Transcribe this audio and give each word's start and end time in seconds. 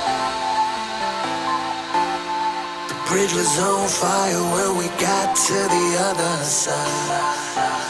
The 2.89 2.95
bridge 3.09 3.35
was 3.35 3.59
on 3.59 3.89
fire 3.89 4.43
when 4.55 4.79
we 4.79 4.87
got 5.03 5.35
to 5.35 5.55
the 5.55 5.87
other 6.09 6.45
side. 6.45 7.90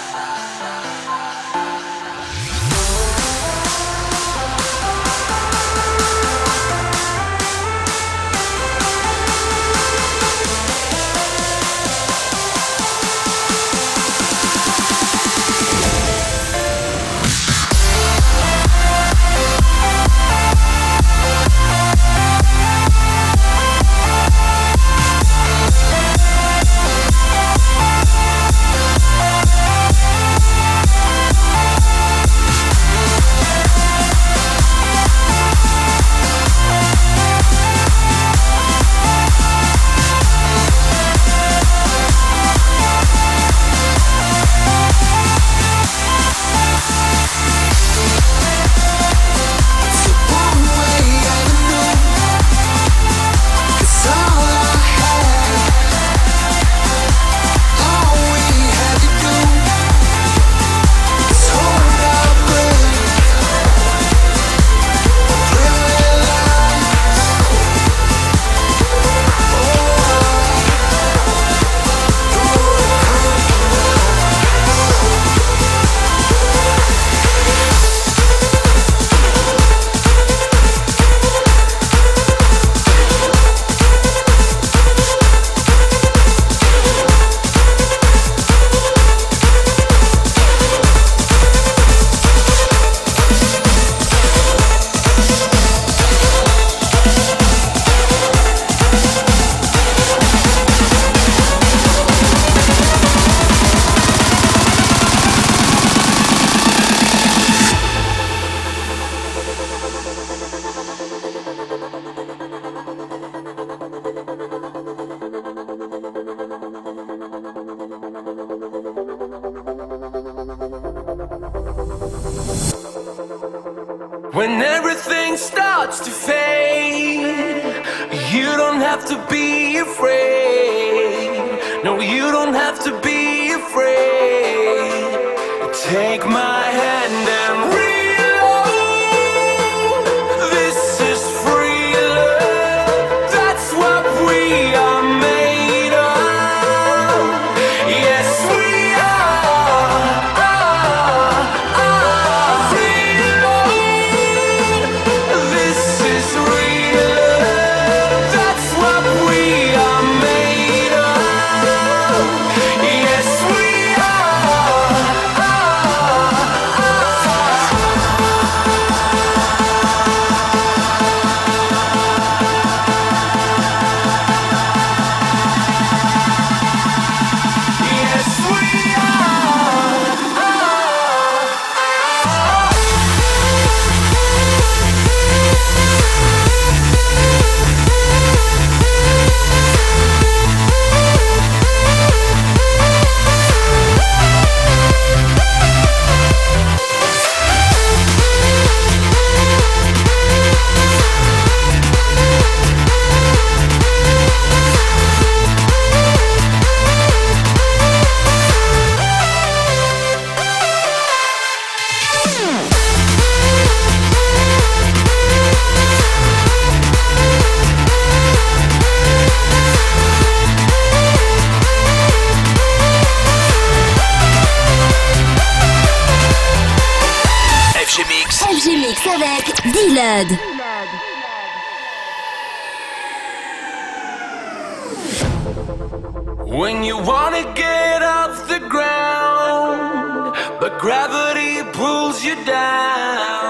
When 236.47 236.83
you 236.85 236.97
wanna 236.97 237.43
get 237.55 238.03
off 238.03 238.49
the 238.49 238.61
ground, 238.61 240.35
but 240.59 240.79
gravity 240.79 241.63
pulls 241.75 242.25
you 242.25 242.35
down. 242.47 243.50